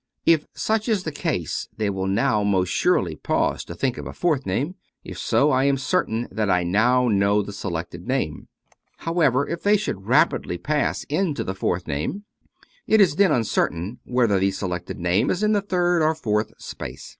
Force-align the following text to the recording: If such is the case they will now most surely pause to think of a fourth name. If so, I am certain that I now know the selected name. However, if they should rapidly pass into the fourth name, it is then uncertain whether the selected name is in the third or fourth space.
If 0.25 0.47
such 0.55 0.89
is 0.89 1.03
the 1.03 1.11
case 1.11 1.67
they 1.77 1.87
will 1.91 2.07
now 2.07 2.43
most 2.43 2.69
surely 2.69 3.15
pause 3.17 3.63
to 3.65 3.75
think 3.75 3.99
of 3.99 4.07
a 4.07 4.13
fourth 4.13 4.47
name. 4.47 4.73
If 5.03 5.19
so, 5.19 5.51
I 5.51 5.65
am 5.65 5.77
certain 5.77 6.27
that 6.31 6.49
I 6.49 6.63
now 6.63 7.07
know 7.07 7.43
the 7.43 7.53
selected 7.53 8.07
name. 8.07 8.47
However, 8.97 9.47
if 9.47 9.61
they 9.61 9.77
should 9.77 10.07
rapidly 10.07 10.57
pass 10.57 11.03
into 11.03 11.43
the 11.43 11.53
fourth 11.53 11.85
name, 11.85 12.23
it 12.87 12.99
is 12.99 13.17
then 13.17 13.31
uncertain 13.31 13.99
whether 14.03 14.39
the 14.39 14.49
selected 14.49 14.97
name 14.97 15.29
is 15.29 15.43
in 15.43 15.51
the 15.51 15.61
third 15.61 16.01
or 16.01 16.15
fourth 16.15 16.51
space. 16.57 17.07